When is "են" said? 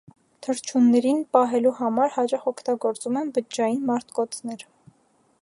3.23-3.31